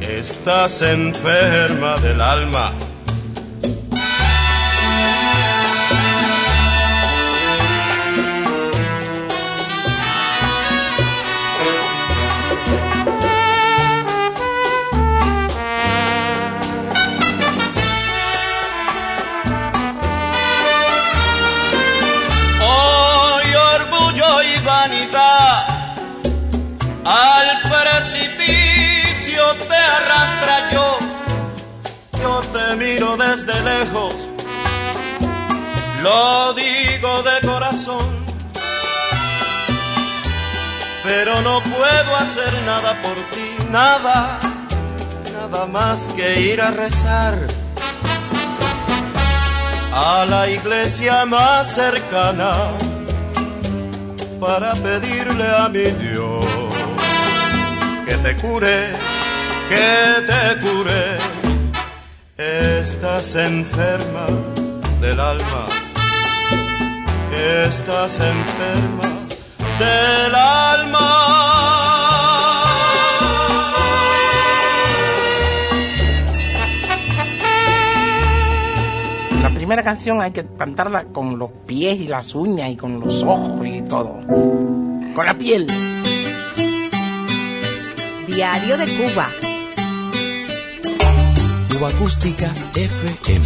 Estás 0.02 0.82
enferma 0.82 1.98
del 1.98 2.22
alma. 2.22 2.74
Desde 33.00 33.62
lejos, 33.64 34.14
lo 36.04 36.54
digo 36.54 37.24
de 37.24 37.48
corazón, 37.48 38.26
pero 41.02 41.40
no 41.42 41.62
puedo 41.62 42.16
hacer 42.18 42.54
nada 42.66 43.02
por 43.02 43.16
ti, 43.32 43.56
nada, 43.72 44.38
nada 45.32 45.66
más 45.66 46.10
que 46.18 46.42
ir 46.42 46.62
a 46.62 46.72
rezar 46.72 47.48
a 49.94 50.26
la 50.26 50.50
iglesia 50.50 51.26
más 51.26 51.74
cercana 51.74 52.72
para 54.42 54.74
pedirle 54.74 55.48
a 55.48 55.70
mi 55.70 55.84
Dios 55.84 56.46
que 58.06 58.16
te 58.16 58.36
cure, 58.36 58.88
que 59.70 60.22
te 60.28 60.60
cure. 60.60 61.40
Estás 63.02 63.34
enferma 63.36 64.26
del 65.00 65.22
alma, 65.22 65.68
estás 67.66 68.20
enferma 68.20 69.10
del 69.80 70.36
alma. 70.36 71.00
La 79.44 79.50
primera 79.56 79.82
canción 79.82 80.22
hay 80.22 80.32
que 80.32 80.46
cantarla 80.58 81.06
con 81.06 81.40
los 81.40 81.52
pies 81.66 82.02
y 82.02 82.08
las 82.10 82.36
uñas 82.36 82.70
y 82.70 82.76
con 82.76 83.00
los 83.00 83.24
ojos 83.24 83.66
y 83.66 83.82
todo. 83.82 84.20
Con 85.16 85.26
la 85.26 85.38
piel. 85.38 85.68
Diario 88.28 88.78
de 88.78 88.86
Cuba. 88.88 89.49
Acústica 91.86 92.54
FM. 92.76 93.46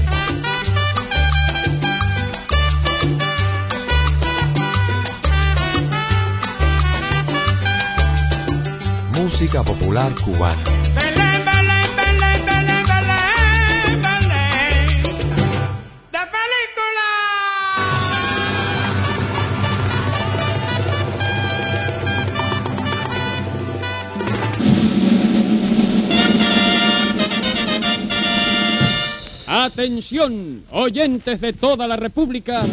Música 9.16 9.64
popular 9.64 10.12
cubana. 10.24 10.73
Atención, 29.64 30.66
oyentes 30.72 31.40
de 31.40 31.54
toda 31.54 31.88
la 31.88 31.96
República. 31.96 32.64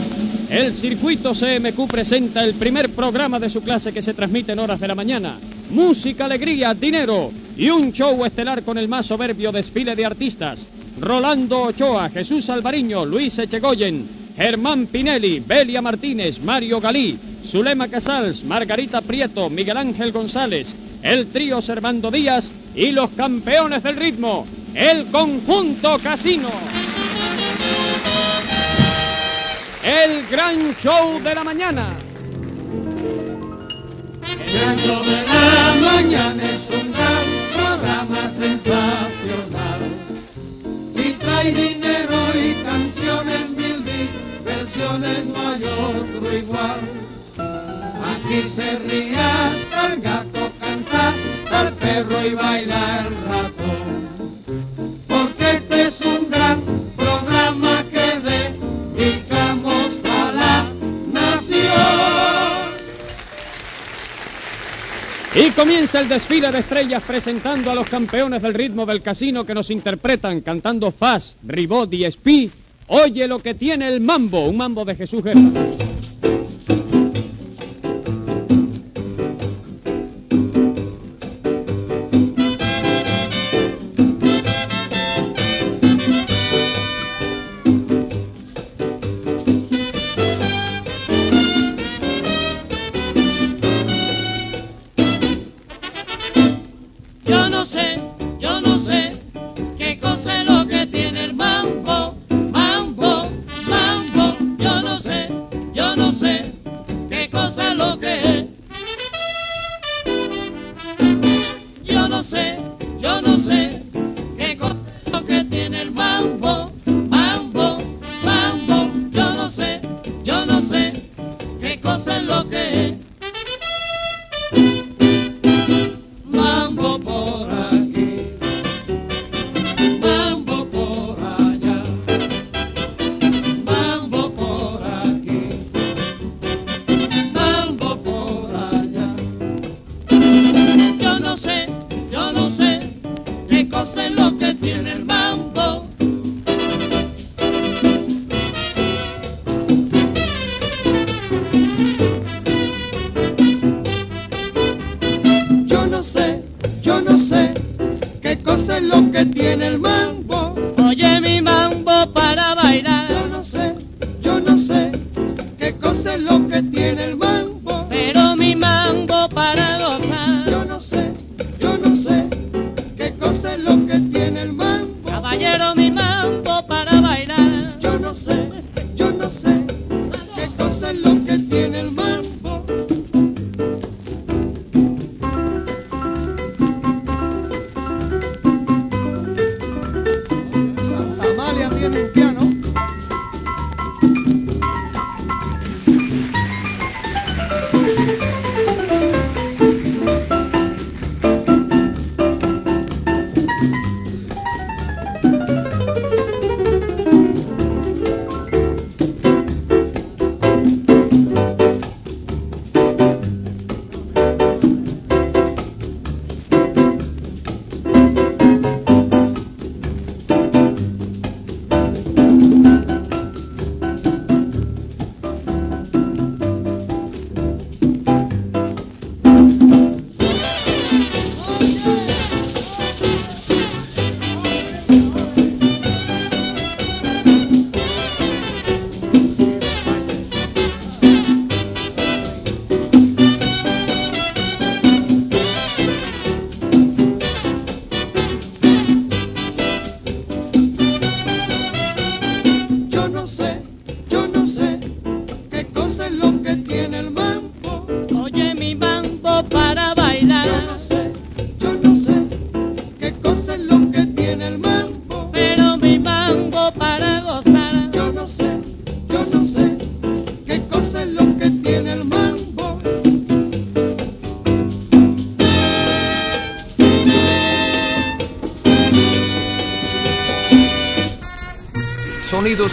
El 0.50 0.72
circuito 0.72 1.30
CMQ 1.32 1.86
presenta 1.88 2.42
el 2.42 2.54
primer 2.54 2.90
programa 2.90 3.38
de 3.38 3.48
su 3.48 3.62
clase 3.62 3.92
que 3.92 4.02
se 4.02 4.12
transmite 4.12 4.50
en 4.50 4.58
horas 4.58 4.80
de 4.80 4.88
la 4.88 4.96
mañana. 4.96 5.38
Música, 5.70 6.24
alegría, 6.24 6.74
dinero 6.74 7.30
y 7.56 7.70
un 7.70 7.92
show 7.92 8.24
estelar 8.24 8.64
con 8.64 8.76
el 8.76 8.88
más 8.88 9.06
soberbio 9.06 9.52
desfile 9.52 9.94
de 9.94 10.04
artistas. 10.04 10.66
Rolando 10.98 11.62
Ochoa, 11.62 12.10
Jesús 12.10 12.50
Alvariño, 12.50 13.06
Luis 13.06 13.38
Echegoyen, 13.38 14.08
Germán 14.36 14.88
Pinelli, 14.88 15.38
Belia 15.38 15.80
Martínez, 15.80 16.40
Mario 16.40 16.80
Galí, 16.80 17.16
Zulema 17.46 17.86
Casals, 17.86 18.42
Margarita 18.42 19.00
Prieto, 19.00 19.48
Miguel 19.48 19.76
Ángel 19.76 20.10
González, 20.10 20.74
el 21.04 21.28
trío 21.28 21.62
Servando 21.62 22.10
Díaz 22.10 22.50
y 22.74 22.90
los 22.90 23.10
campeones 23.10 23.84
del 23.84 23.94
ritmo, 23.94 24.44
el 24.74 25.06
conjunto 25.06 25.98
Casino. 26.02 26.50
El 29.82 30.26
gran 30.28 30.76
show 30.76 31.20
de 31.22 31.34
la 31.34 31.42
mañana. 31.42 31.96
El 34.46 34.60
gran 34.60 34.78
show 34.78 35.02
de 35.02 35.22
la 35.22 35.74
mañana 35.80 36.42
es 36.44 36.68
un 36.70 36.92
gran 36.92 37.24
programa 37.54 38.28
sensacional. 38.36 39.80
Y 40.94 41.12
trae 41.14 41.52
dinero 41.52 42.16
y 42.34 42.62
canciones 42.62 43.52
mil 43.52 43.82
versiones, 44.44 45.24
no 45.24 45.48
hay 45.48 45.64
otro 45.64 46.36
igual. 46.36 46.80
Aquí 48.04 48.42
se 48.42 48.78
ríe 48.80 49.16
hasta 49.16 49.94
el 49.94 50.00
gato 50.02 50.50
canta, 50.60 51.14
el 51.62 51.72
perro 51.74 52.26
y 52.26 52.34
baila 52.34 53.06
el 53.06 53.28
ratón. 53.28 53.99
Comienza 65.54 66.00
el 66.00 66.08
desfile 66.08 66.50
de 66.50 66.58
estrellas 66.58 67.02
presentando 67.06 67.70
a 67.70 67.74
los 67.74 67.88
campeones 67.88 68.42
del 68.42 68.54
ritmo 68.54 68.84
del 68.84 69.00
casino 69.00 69.44
que 69.44 69.54
nos 69.54 69.70
interpretan 69.70 70.40
cantando 70.40 70.90
Faz, 70.90 71.36
Ribot 71.46 71.92
y 71.94 72.04
Espí. 72.04 72.50
Oye 72.88 73.28
lo 73.28 73.38
que 73.38 73.54
tiene 73.54 73.88
el 73.88 74.00
mambo, 74.00 74.48
un 74.48 74.56
mambo 74.56 74.84
de 74.84 74.96
Jesús 74.96 75.22
Guerra. 75.22 75.89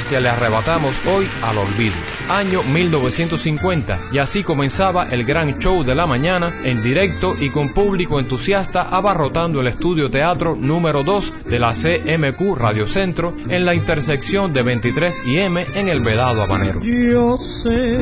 Que 0.09 0.19
le 0.21 0.29
arrebatamos 0.29 0.95
hoy 1.07 1.27
al 1.43 1.57
olvido. 1.57 1.95
Año 2.29 2.63
1950 2.63 3.99
y 4.11 4.17
así 4.17 4.43
comenzaba 4.43 5.07
el 5.09 5.23
gran 5.23 5.59
show 5.59 5.83
de 5.83 5.95
la 5.95 6.05
mañana 6.05 6.53
en 6.63 6.83
directo 6.83 7.35
y 7.39 7.49
con 7.49 7.69
público 7.69 8.19
entusiasta 8.19 8.83
abarrotando 8.83 9.61
el 9.61 9.67
estudio 9.67 10.09
teatro 10.09 10.55
número 10.55 11.03
2 11.03 11.33
de 11.45 11.59
la 11.59 11.73
CMQ 11.73 12.57
Radio 12.57 12.87
Centro 12.87 13.35
en 13.49 13.65
la 13.65 13.75
intersección 13.75 14.53
de 14.53 14.63
23 14.63 15.21
y 15.25 15.37
M 15.39 15.65
en 15.75 15.89
el 15.89 16.01
Vedado 16.01 16.41
Habanero. 16.41 16.81
Yo 16.81 17.37
sé 17.37 17.97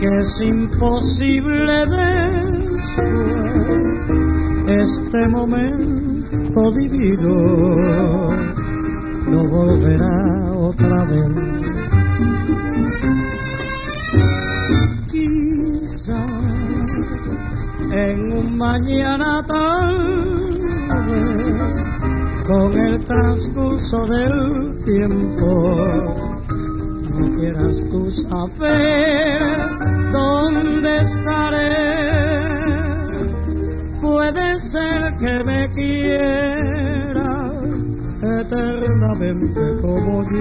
que 0.00 0.06
es 0.20 0.40
imposible 0.40 1.86
después 1.86 2.62
este 4.68 5.28
momento 5.28 6.70
divino 6.72 8.31
no 9.32 9.44
volverá 9.44 10.52
otra 10.52 11.04
vez. 11.04 11.28
Quizás 15.10 16.18
en 17.90 18.32
un 18.32 18.58
mañana 18.58 19.42
tal 19.46 19.96
vez 21.08 21.86
con 22.46 22.76
el 22.76 23.00
transcurso 23.04 24.06
del 24.06 24.84
tiempo 24.84 26.14
no 27.10 27.38
quieras 27.38 27.84
tú 27.90 28.10
saber 28.10 29.40
dónde 30.12 30.98
estaré. 30.98 31.72
Puede 34.02 34.58
ser 34.58 35.16
que 35.18 35.44
me 35.44 35.70
quiera 35.70 36.71
eternamente 38.52 39.80
como 39.80 40.22
yo. 40.24 40.38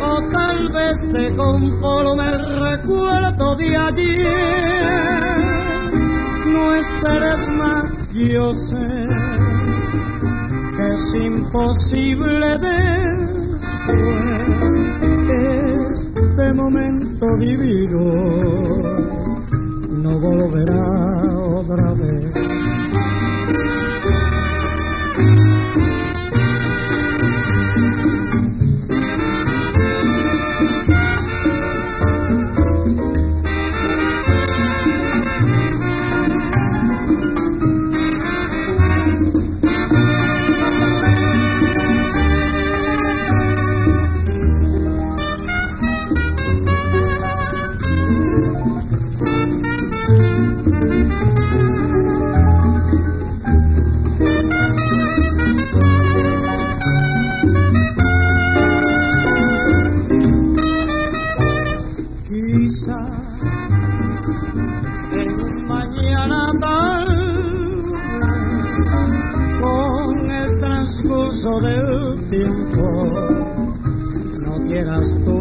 O 0.00 0.22
tal 0.32 0.68
vez 0.70 1.12
te 1.12 1.34
conforme 1.34 2.28
el 2.28 2.60
recuerdo 2.60 3.56
de 3.56 3.76
ayer. 3.76 5.22
No 6.46 6.74
esperes 6.74 7.48
más, 7.50 8.12
yo 8.12 8.54
sé 8.54 9.08
que 10.76 10.94
es 10.94 11.14
imposible 11.14 12.58
después 12.58 13.64
este 16.16 16.52
momento 16.54 17.36
divino 17.36 18.04
no 20.02 20.18
volverá 20.18 21.38
otra 21.38 21.92
vez. 21.92 22.43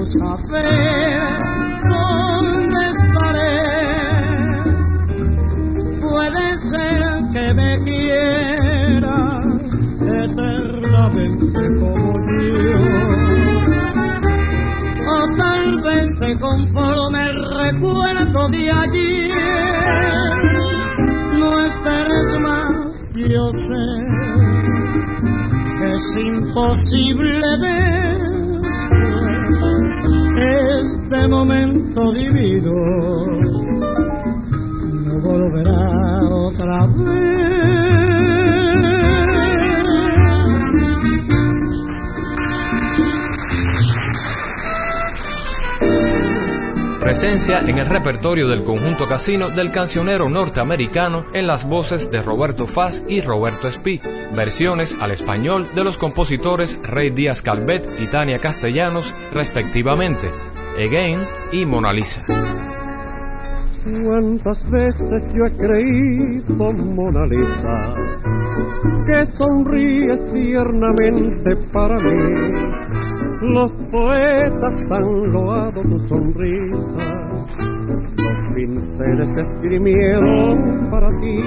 luz 0.03 0.17
¿dónde 1.89 2.81
estaré? 2.91 3.55
Puede 6.01 6.57
ser 6.57 7.01
que 7.31 7.53
me 7.53 7.79
quiera 7.83 9.41
eternamente 10.01 11.79
como 11.79 12.13
yo, 12.27 12.81
o 15.07 15.35
tal 15.37 15.81
vez 15.81 16.19
te 16.19 16.37
conforme 16.37 17.23
el 17.23 17.37
recuerdo 17.55 18.49
de 18.49 18.71
ayer. 18.71 19.31
No 21.39 21.59
esperes 21.59 22.39
más, 22.41 23.09
yo 23.15 23.51
sé 23.53 23.85
que 25.79 25.93
es 25.95 26.17
imposible 26.17 27.57
de 27.59 28.22
en 47.51 47.77
el 47.77 47.85
repertorio 47.85 48.47
del 48.47 48.63
conjunto 48.63 49.07
casino 49.07 49.49
del 49.49 49.71
cancionero 49.71 50.29
norteamericano 50.29 51.25
en 51.33 51.47
las 51.47 51.67
voces 51.67 52.09
de 52.11 52.21
Roberto 52.21 52.67
Faz 52.67 53.03
y 53.07 53.21
Roberto 53.21 53.67
Espí, 53.67 54.01
versiones 54.35 54.95
al 54.99 55.11
español 55.11 55.67
de 55.75 55.83
los 55.83 55.97
compositores 55.97 56.81
Rey 56.83 57.11
Díaz 57.11 57.41
Calvet 57.41 57.87
y 57.99 58.07
Tania 58.07 58.39
Castellanos, 58.39 59.13
respectivamente, 59.33 60.31
Again 60.77 61.19
y 61.51 61.65
Mona 61.65 61.93
Lisa. 61.93 62.21
¿Cuántas 64.05 64.69
veces 64.69 65.23
yo 65.33 65.45
he 65.45 65.51
creído, 65.51 66.71
Mona 66.71 67.25
Lisa, 67.25 67.95
que 69.05 69.25
sonríes 69.25 70.19
tiernamente 70.33 71.55
para 71.55 71.99
mí? 71.99 72.53
Los 73.41 73.71
poetas 73.91 74.91
han 74.91 75.31
loado 75.31 75.81
tu 75.81 75.99
sonrisa 76.07 77.23
pinceles 78.53 79.37
esgrimieron 79.37 80.87
para 80.91 81.09
ti 81.19 81.43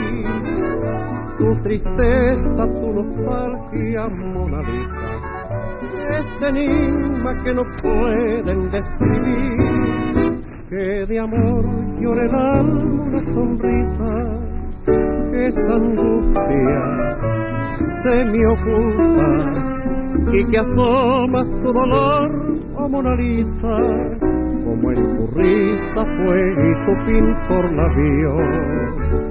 tu 1.38 1.54
tristeza, 1.56 2.66
tu 2.66 2.94
nostalgia, 2.94 4.08
Mona 4.08 4.62
Lisa. 4.62 5.05
Enigma 6.42 7.42
que 7.42 7.54
no 7.54 7.64
pueden 7.82 8.70
describir, 8.70 10.42
que 10.68 11.06
de 11.06 11.18
amor 11.18 11.64
llore 12.00 12.26
el 12.26 12.34
alma 12.34 12.84
una 13.06 13.20
sonrisa, 13.32 14.28
que 14.84 15.46
esa 15.46 15.74
angustia 15.74 17.16
se 18.02 18.24
me 18.26 18.46
oculta 18.46 19.50
y 20.32 20.44
que 20.44 20.58
asoma 20.58 21.44
su 21.62 21.72
dolor, 21.72 22.30
oh 22.76 22.88
Mona 22.88 23.14
Lisa 23.16 23.78
como 24.66 24.90
en 24.90 25.16
tu 25.16 25.26
risa 25.38 26.04
fue 26.04 26.50
y 26.50 26.74
tu 26.86 27.06
pintor 27.06 27.72
la 27.72 27.88
vio 27.88 29.25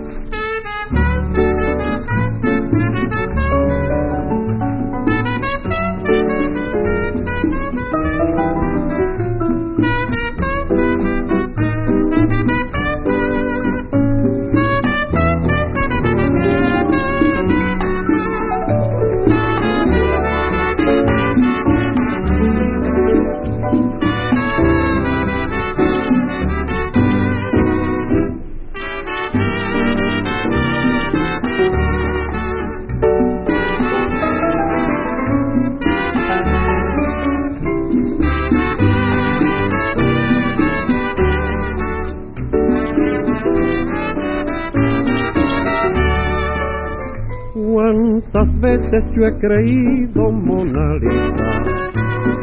yo 48.35 49.25
he 49.25 49.37
creído, 49.37 50.29
Mona 50.29 50.95
Lisa, 50.95 51.63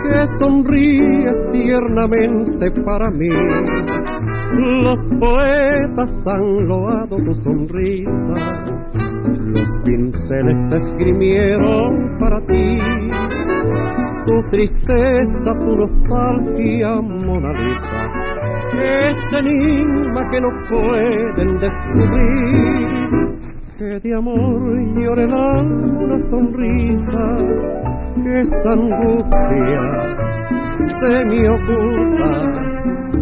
que 0.03 0.39
sonríes 0.39 1.53
tiernamente 1.53 2.71
para 2.71 3.11
mí. 3.11 3.29
Los 4.57 5.01
poetas 5.21 6.27
han 6.27 6.67
loado 6.67 7.17
tu 7.17 7.35
sonrisa, 7.35 8.65
los 9.45 9.69
pinceles 9.85 10.73
esgrimieron 10.73 12.17
para 12.19 12.41
ti. 12.41 12.79
Tu 14.25 14.43
tristeza, 14.51 15.55
tu 15.55 15.77
nostalgia, 15.77 17.03
Mona 17.03 17.53
Lisa, 17.53 18.11
ese 18.83 19.39
enigma 19.41 20.27
que 20.31 20.41
no 20.41 20.51
pueden 20.71 21.61
descubrir 21.61 23.42
de 23.83 24.15
amor 24.15 24.63
llore 24.97 25.27
una 25.27 26.29
sonrisa, 26.29 27.37
que 28.23 28.41
esa 28.41 28.73
angustia 28.73 30.17
se 31.01 31.25
me 31.25 31.49
oculta 31.49 32.63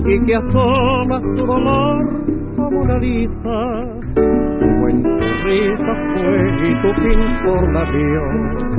y 0.04 0.18
que 0.26 0.34
asoma 0.34 1.20
su 1.20 1.46
dolor 1.46 2.10
como 2.56 2.80
una 2.82 2.98
lisa, 2.98 3.86
como 4.14 4.88
en 4.88 5.02
tu 5.02 5.18
risa 5.44 5.96
fue 6.12 6.52
y 6.68 6.74
tu 6.82 6.90
pintor 7.02 7.72
la 7.72 7.84
vio. 7.84 8.70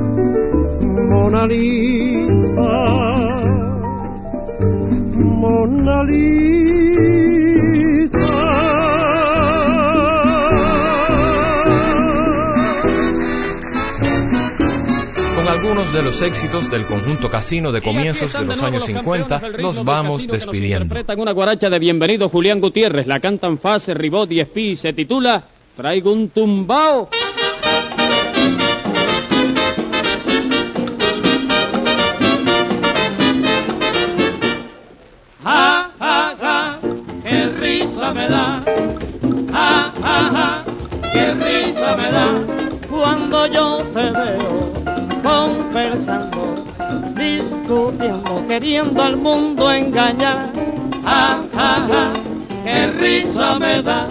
Mona 1.10 1.48
Lisa, 1.48 2.70
Mona 5.18 6.04
Lisa. 6.04 6.81
Algunos 15.62 15.94
de 15.94 16.02
los 16.02 16.24
éxitos 16.24 16.72
del 16.72 16.88
conjunto 16.88 17.30
casino 17.30 17.72
de 17.72 17.84
comienzos 17.84 18.34
de 18.34 18.46
los 18.46 18.64
años 18.64 18.84
50 18.84 19.42
nos 19.60 19.86
vamos 19.86 20.26
despidiendo. 20.26 20.86
Interpretan 20.86 21.20
una 21.20 21.34
guaracha 21.34 21.70
de 21.70 21.78
bienvenido 21.78 22.30
Julián 22.30 22.60
Gutiérrez, 22.60 23.06
la 23.06 23.20
cantan 23.20 23.60
Fase, 23.60 23.94
Ribot 23.94 24.32
y 24.32 24.40
Espí 24.40 24.76
se 24.76 24.92
titula 24.92 25.44
Traigo 25.78 26.14
un 26.14 26.30
tumbao. 26.30 27.10
Queriendo 48.52 49.02
al 49.02 49.16
mundo 49.16 49.72
engañar. 49.72 50.52
Ja, 51.06 51.42
ja, 51.54 51.88
ja, 51.90 52.14
qué 52.66 52.88
risa 53.00 53.58
me 53.58 53.82
da. 53.82 54.10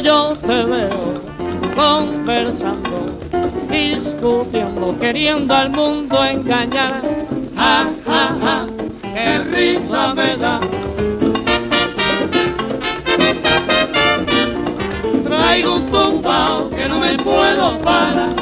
Yo 0.00 0.36
te 0.46 0.64
veo 0.64 1.20
conversando, 1.74 3.18
discutiendo, 3.70 4.96
queriendo 4.98 5.54
al 5.54 5.70
mundo 5.70 6.24
engañar. 6.24 7.02
Ja, 7.56 7.90
ja, 8.06 8.36
ja, 8.40 8.66
qué 9.02 9.38
risa 9.50 10.14
me 10.14 10.36
da. 10.36 10.60
Traigo 15.24 15.76
un 15.76 15.86
tumbao 15.86 16.70
que 16.70 16.88
no 16.88 16.98
me 17.00 17.16
puedo 17.16 17.78
parar. 17.80 18.37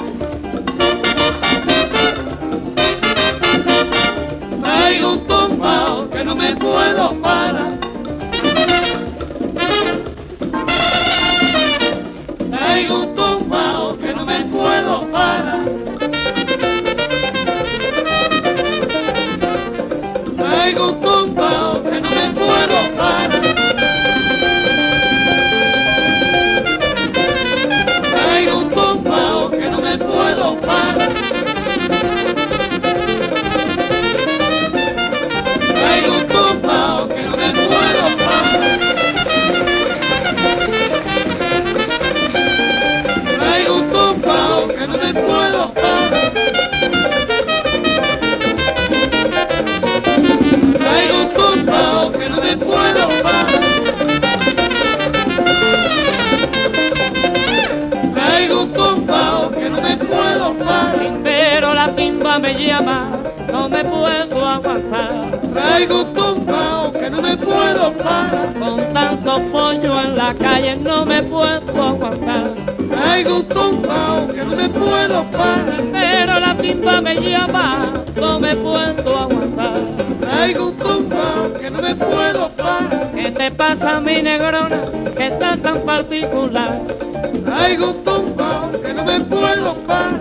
No 62.87 63.68
me 63.68 63.84
puedo 63.84 64.47
aguantar. 64.47 65.41
Traigo 65.53 66.03
un 66.03 66.14
tumbao 66.14 66.93
que 66.93 67.11
no 67.11 67.20
me 67.20 67.37
puedo 67.37 67.93
parar. 67.93 68.55
Con 68.59 68.95
tanto 68.95 69.43
pollo 69.53 70.01
en 70.01 70.16
la 70.16 70.34
calle 70.34 70.76
no 70.76 71.05
me 71.05 71.22
puedo 71.22 71.82
aguantar. 71.82 72.55
Traigo 72.89 73.37
un 73.37 73.49
tumbao 73.49 74.28
que 74.28 74.45
no 74.45 74.57
me 74.57 74.68
puedo 74.68 75.24
parar. 75.30 75.82
Pero 75.93 76.41
la 76.41 76.57
pimba 76.57 77.01
me 77.01 77.14
llama, 77.16 77.93
no 78.14 78.39
me 78.39 78.55
puedo 78.55 79.18
aguantar. 79.18 79.80
Traigo 80.20 80.66
un 80.66 80.76
tumbao 80.76 81.53
que 81.61 81.70
no 81.70 81.82
me 81.82 81.95
puedo 81.95 82.51
parar. 82.51 83.11
¿Qué 83.14 83.30
te 83.32 83.51
pasa 83.51 84.01
mi 84.01 84.22
negrona 84.22 84.80
que 85.16 85.26
está 85.26 85.57
tan 85.57 85.80
particular? 85.80 86.82
Traigo 87.45 87.91
un 87.91 88.05
tumbao 88.05 88.80
que 88.80 88.95
no 88.95 89.05
me 89.05 89.20
puedo 89.20 89.74
parar. 89.87 90.20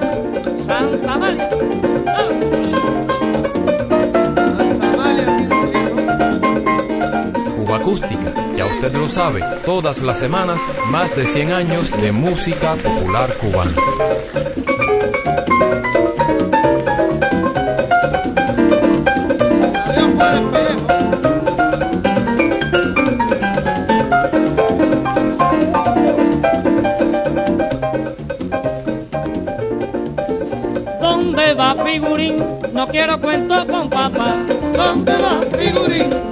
Santa 0.66 1.18
María. 1.18 1.85
Ya 8.58 8.66
usted 8.66 8.94
lo 8.94 9.08
sabe, 9.08 9.42
todas 9.66 10.02
las 10.02 10.20
semanas 10.20 10.62
más 10.88 11.16
de 11.16 11.26
100 11.26 11.54
años 11.54 11.92
de 12.02 12.12
música 12.12 12.76
popular 12.76 13.38
cubana. 13.38 13.74
¿Dónde 31.02 31.54
va 31.54 31.76
figurín? 31.86 32.44
No 32.74 32.88
quiero 32.90 33.22
cuento 33.22 33.66
con 33.68 33.90
papá. 33.90 34.36
¿Dónde 34.76 35.14
va 35.14 35.58
figurín? 35.58 36.25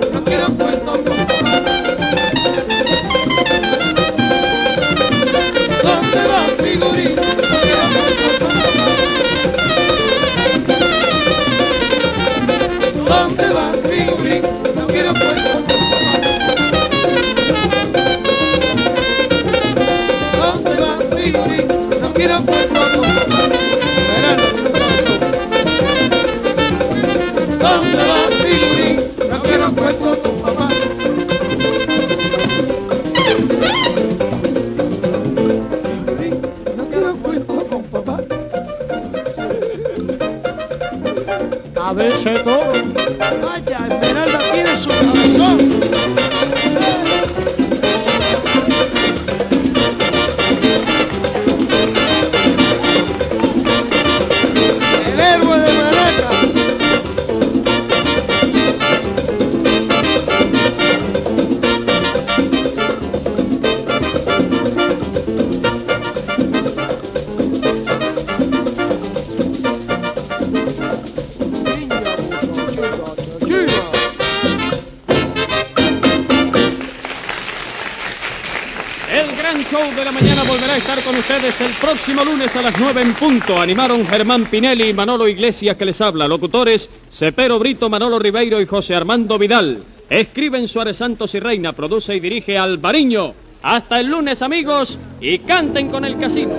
De 79.91 80.05
la 80.05 80.13
mañana 80.13 80.43
volverá 80.43 80.75
a 80.75 80.77
estar 80.77 81.03
con 81.03 81.13
ustedes 81.15 81.59
el 81.59 81.71
próximo 81.73 82.23
lunes 82.23 82.55
a 82.55 82.61
las 82.61 82.79
9 82.79 83.01
en 83.01 83.13
punto. 83.13 83.59
Animaron 83.59 84.07
Germán 84.07 84.45
Pinelli 84.45 84.89
y 84.89 84.93
Manolo 84.93 85.27
Iglesias 85.27 85.75
que 85.75 85.83
les 85.83 85.99
habla. 85.99 86.25
Locutores 86.25 86.89
Cepero 87.11 87.59
Brito, 87.59 87.89
Manolo 87.89 88.17
Ribeiro 88.17 88.61
y 88.61 88.65
José 88.65 88.95
Armando 88.95 89.37
Vidal. 89.37 89.83
Escriben 90.09 90.69
Suárez 90.69 90.97
Santos 90.97 91.35
y 91.35 91.39
Reina, 91.39 91.73
produce 91.73 92.15
y 92.15 92.21
dirige 92.21 92.57
Alvariño. 92.57 93.33
Hasta 93.61 93.99
el 93.99 94.07
lunes 94.07 94.41
amigos 94.41 94.97
y 95.19 95.39
canten 95.39 95.89
con 95.89 96.05
el 96.05 96.17
casino. 96.17 96.53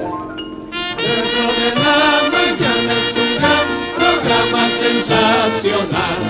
Programa 3.96 4.68
sensacional 4.68 6.24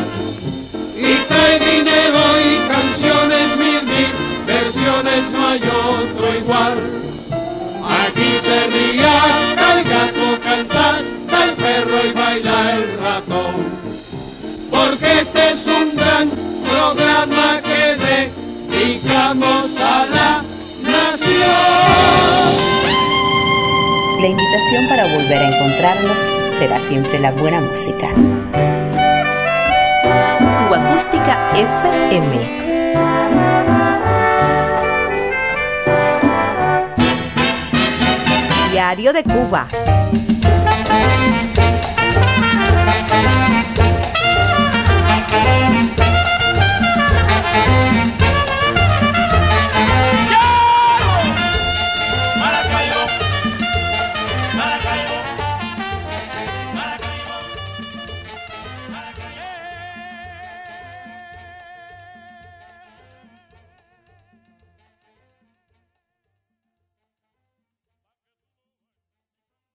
versiones 5.04 5.32
no 5.32 5.48
hay 5.48 5.60
otro 5.60 6.34
igual. 6.34 6.74
Aquí 7.84 8.38
se 8.42 8.66
ríe 8.68 9.04
hasta 9.04 9.78
el 9.78 9.84
gato 9.84 10.40
cantar, 10.42 11.00
el 11.00 11.52
perro 11.54 12.06
y 12.08 12.12
baila 12.12 12.76
el 12.76 12.96
corazón, 12.96 13.54
porque 14.70 15.20
este 15.20 15.52
es 15.52 15.66
un 15.66 15.96
gran 15.96 16.30
programa 16.30 17.60
que 17.62 17.96
dedicamos 18.70 19.74
a 19.76 20.06
la 20.06 20.42
nación. 20.82 21.44
La 24.20 24.26
invitación 24.26 24.88
para 24.88 25.04
volver 25.04 25.42
a 25.42 25.48
encontrarnos 25.48 26.18
será 26.58 26.80
siempre 26.80 27.18
la 27.18 27.32
buena 27.32 27.60
música. 27.60 28.08
Cuba 30.66 30.88
Acústica 30.88 31.50
FM. 31.54 32.64
Diario 38.74 39.12
de 39.12 39.22
Cuba. 39.22 39.68